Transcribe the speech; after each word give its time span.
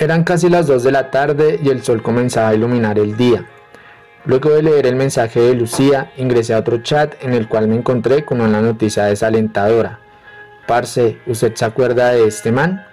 Eran 0.00 0.24
casi 0.24 0.48
las 0.48 0.66
2 0.66 0.82
de 0.82 0.92
la 0.92 1.10
tarde 1.10 1.60
y 1.62 1.68
el 1.68 1.82
sol 1.82 2.02
comenzaba 2.02 2.48
a 2.48 2.54
iluminar 2.54 2.98
el 2.98 3.18
día. 3.18 3.44
Luego 4.24 4.48
de 4.48 4.62
leer 4.62 4.86
el 4.86 4.96
mensaje 4.96 5.40
de 5.40 5.52
Lucía, 5.52 6.10
ingresé 6.16 6.54
a 6.54 6.60
otro 6.60 6.78
chat 6.78 7.22
en 7.22 7.34
el 7.34 7.48
cual 7.48 7.68
me 7.68 7.76
encontré 7.76 8.24
con 8.24 8.40
una 8.40 8.62
noticia 8.62 9.04
desalentadora. 9.04 10.00
Parce, 10.66 11.18
¿usted 11.26 11.54
se 11.54 11.66
acuerda 11.66 12.12
de 12.12 12.26
este 12.26 12.50
man? 12.50 12.86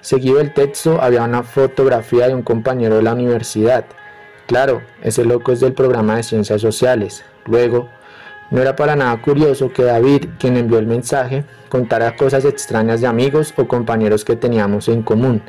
Seguido 0.00 0.40
el 0.40 0.54
texto 0.54 0.98
había 1.02 1.24
una 1.24 1.42
fotografía 1.42 2.26
de 2.26 2.34
un 2.34 2.42
compañero 2.42 2.96
de 2.96 3.02
la 3.02 3.12
universidad. 3.12 3.84
Claro, 4.46 4.80
ese 5.02 5.26
loco 5.26 5.52
es 5.52 5.60
del 5.60 5.74
programa 5.74 6.16
de 6.16 6.22
ciencias 6.22 6.62
sociales. 6.62 7.22
Luego, 7.44 7.90
no 8.50 8.62
era 8.62 8.74
para 8.76 8.96
nada 8.96 9.20
curioso 9.20 9.74
que 9.74 9.82
David, 9.82 10.28
quien 10.38 10.56
envió 10.56 10.78
el 10.78 10.86
mensaje, 10.86 11.44
contara 11.68 12.16
cosas 12.16 12.46
extrañas 12.46 13.02
de 13.02 13.08
amigos 13.08 13.52
o 13.58 13.68
compañeros 13.68 14.24
que 14.24 14.36
teníamos 14.36 14.88
en 14.88 15.02
común 15.02 15.42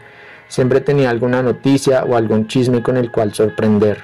Siempre 0.47 0.81
tenía 0.81 1.09
alguna 1.09 1.43
noticia 1.43 2.03
o 2.03 2.15
algún 2.15 2.47
chisme 2.47 2.81
con 2.81 2.97
el 2.97 3.11
cual 3.11 3.33
sorprender. 3.33 3.99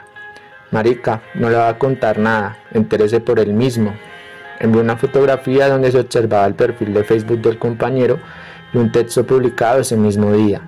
Marica, 0.72 1.22
no 1.36 1.50
le 1.50 1.56
va 1.56 1.70
a 1.70 1.78
contar 1.78 2.18
nada, 2.20 2.58
entérese 2.72 3.20
por 3.20 3.40
él 3.40 3.54
mismo. 3.54 3.94
Envió 4.60 4.82
una 4.82 4.98
fotografía 4.98 5.70
donde 5.70 5.92
se 5.92 6.00
observaba 6.00 6.46
el 6.46 6.56
perfil 6.56 6.94
de 6.94 7.04
Facebook 7.04 7.42
del 7.42 7.60
compañero 7.60 8.20
y 8.74 8.78
un 8.78 8.92
texto 8.92 9.26
publicado 9.26 9.82
ese 9.82 9.96
mismo 9.96 10.34
día. 10.34 10.62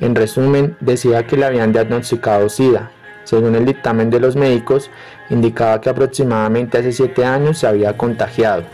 En 0.00 0.14
resumen, 0.14 0.76
decía 0.80 1.26
que 1.26 1.36
le 1.36 1.46
habían 1.46 1.72
diagnosticado 1.72 2.48
SIDA. 2.48 2.90
Según 3.24 3.54
el 3.54 3.64
dictamen 3.64 4.10
de 4.10 4.20
los 4.20 4.34
médicos, 4.34 4.90
indicaba 5.30 5.80
que 5.80 5.90
aproximadamente 5.90 6.78
hace 6.78 6.92
7 6.92 7.24
años 7.24 7.58
se 7.58 7.66
había 7.66 7.96
contagiado. 7.96 8.64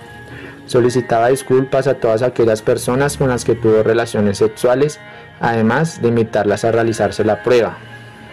Solicitaba 0.69 1.29
disculpas 1.29 1.87
a 1.87 1.95
todas 1.95 2.23
aquellas 2.23 2.63
personas 2.63 3.17
con 3.17 3.29
las 3.29 3.45
que 3.45 3.57
tuvo 3.57 3.83
relaciones 3.83 4.39
sexuales 4.39 5.01
además 5.41 6.03
de 6.03 6.09
invitarlas 6.09 6.65
a 6.65 6.73
realizarse 6.73 7.25
la 7.25 7.43
prueba. 7.43 7.79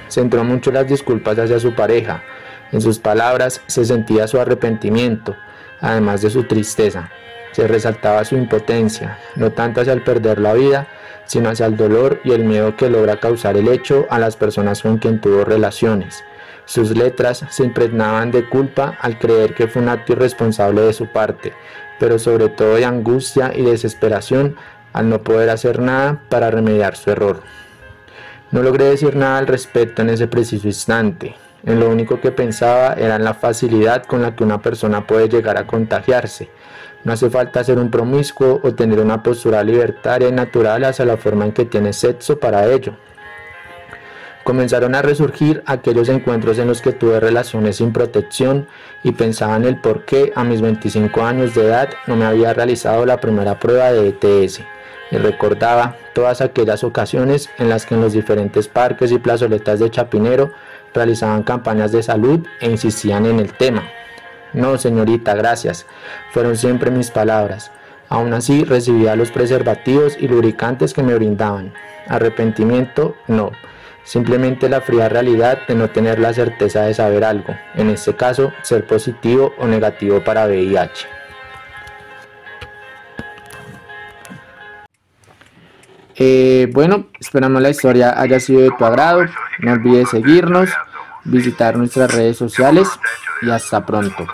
Centró 0.09 0.44
mucho 0.44 0.72
las 0.72 0.88
disculpas 0.88 1.38
hacia 1.39 1.59
su 1.59 1.73
pareja. 1.73 2.23
En 2.72 2.81
sus 2.81 3.00
palabras 3.00 3.61
se 3.67 3.86
sentía 3.86 4.28
su 4.28 4.39
arrepentimiento, 4.39 5.36
además 5.81 6.22
de 6.22 6.30
su 6.30 6.44
tristeza. 6.44 7.09
Se 7.53 7.67
resaltaba 7.67 8.25
su 8.25 8.36
impotencia, 8.36 9.17
no 9.36 9.52
tanto 9.52 9.81
hacia 9.81 9.94
el 9.94 10.03
perder 10.03 10.39
la 10.39 10.53
vida, 10.53 10.88
sino 11.25 11.50
hacia 11.50 11.67
el 11.67 11.78
dolor 11.78 12.19
y 12.25 12.31
el 12.31 12.44
miedo 12.44 12.75
que 12.75 12.89
logra 12.89 13.19
causar 13.19 13.56
el 13.56 13.69
hecho 13.69 14.06
a 14.09 14.19
las 14.19 14.36
personas 14.36 14.81
con 14.81 14.97
quien 14.97 15.22
tuvo 15.22 15.45
relaciones. 15.45 16.23
Sus 16.66 16.92
letras 16.92 17.46
se 17.50 17.64
impregnaban 17.64 18.32
de 18.32 18.50
culpa 18.50 18.98
al 19.00 19.20
creer 19.20 19.54
que 19.54 19.68
fue 19.68 19.82
un 19.82 19.90
acto 19.90 20.14
irresponsable 20.14 20.82
de 20.82 20.94
su 20.94 21.08
parte, 21.08 21.54
pero 22.00 22.18
sobre 22.20 22.50
todo 22.50 22.76
de 22.76 22.86
angustia 22.86 23.52
y 23.56 23.64
desesperación 23.64 24.56
al 24.94 25.10
no 25.10 25.22
poder 25.22 25.50
hacer 25.50 25.80
nada 25.80 26.22
para 26.30 26.50
remediar 26.50 26.96
su 26.96 27.12
error. 27.12 27.42
No 28.52 28.64
logré 28.64 28.86
decir 28.86 29.16
nada 29.16 29.38
al 29.38 29.48
respecto 29.48 30.02
en 30.02 30.10
ese 30.10 30.28
preciso 30.28 30.68
instante. 30.68 31.36
En 31.66 31.80
lo 31.80 31.90
único 31.90 32.22
que 32.22 32.32
pensaba 32.32 32.94
era 32.94 33.16
en 33.16 33.24
la 33.24 33.34
facilidad 33.34 34.04
con 34.04 34.22
la 34.22 34.36
que 34.36 34.44
una 34.44 34.62
persona 34.62 35.06
puede 35.06 35.30
llegar 35.30 35.58
a 35.58 35.68
contagiarse. 35.68 36.50
No 37.04 37.14
hace 37.14 37.30
falta 37.30 37.64
ser 37.64 37.78
un 37.80 37.92
promiscuo 37.92 38.62
o 38.64 38.74
tener 38.74 39.00
una 39.00 39.22
postura 39.22 39.64
libertaria 39.64 40.30
y 40.30 40.32
natural 40.32 40.84
hacia 40.86 41.06
la 41.06 41.18
forma 41.18 41.46
en 41.46 41.52
que 41.52 41.66
tiene 41.66 41.92
sexo 41.92 42.40
para 42.40 42.66
ello. 42.68 42.96
Comenzaron 44.46 44.94
a 44.94 45.02
resurgir 45.02 45.64
aquellos 45.66 46.08
encuentros 46.08 46.60
en 46.60 46.68
los 46.68 46.80
que 46.80 46.92
tuve 46.92 47.20
relaciones 47.20 47.78
sin 47.78 47.92
protección 47.92 48.68
y 49.02 49.14
pensaba 49.14 49.56
en 49.56 49.66
el 49.66 49.82
por 49.82 50.06
qué 50.06 50.34
a 50.36 50.44
mis 50.44 50.62
25 50.62 51.24
años 51.24 51.56
de 51.56 51.66
edad 51.66 51.90
no 52.06 52.16
me 52.16 52.26
había 52.26 52.54
realizado 52.54 53.08
la 53.08 53.20
primera 53.20 53.60
prueba 53.60 53.92
de 53.92 54.09
ETS 54.09 54.62
y 55.09 55.18
recordaba 55.18 55.96
todas 56.14 56.42
aquellas 56.42 56.84
ocasiones 56.84 57.50
en 57.58 57.69
las 57.69 57.88
que 57.88 57.96
en 57.96 58.02
los 58.02 58.14
diferentes 58.14 58.68
parques 58.68 59.12
y 59.12 59.18
plazoletas 59.18 59.80
de 59.80 59.90
Chapinero 59.90 60.52
realizaban 60.94 61.42
campañas 61.42 61.92
de 61.92 62.03
salud 62.03 62.46
e 62.62 62.69
insistían 62.69 63.25
en 63.25 63.40
el 63.40 63.52
tema. 63.52 63.81
No, 64.53 64.78
señorita, 64.78 65.34
gracias, 65.34 65.88
fueron 66.30 66.56
siempre 66.56 66.92
mis 66.92 67.09
palabras. 67.09 67.72
Aún 68.09 68.31
así 68.31 68.64
recibía 68.64 69.16
los 69.16 69.31
preservativos 69.31 70.16
y 70.19 70.28
lubricantes 70.28 70.94
que 70.94 71.02
me 71.02 71.16
brindaban. 71.16 71.74
Arrepentimiento, 72.08 73.16
no. 73.28 73.52
Simplemente 74.06 74.70
la 74.70 74.82
fría 74.82 75.10
realidad 75.10 75.60
de 75.68 75.76
no 75.76 75.90
tener 75.90 76.20
la 76.20 76.34
certeza 76.34 76.84
de 76.84 76.94
saber 76.94 77.24
algo, 77.24 77.56
en 77.74 77.90
este 77.90 78.16
caso 78.16 78.54
ser 78.62 78.86
positivo 78.86 79.54
o 79.58 79.68
negativo 79.68 80.24
para 80.24 80.46
VIH. 80.46 81.08
Eh, 86.18 86.70
bueno, 86.72 87.08
esperamos 87.20 87.62
la 87.62 87.70
historia 87.70 88.20
haya 88.20 88.40
sido 88.40 88.62
de 88.62 88.72
tu 88.78 88.86
agrado. 88.86 89.26
No 89.60 89.74
olvides 89.74 90.10
seguirnos, 90.10 90.70
visitar 91.26 91.76
nuestras 91.76 92.14
redes 92.14 92.38
sociales 92.38 92.88
y 93.42 93.50
hasta 93.50 93.86
pronto. 93.86 94.26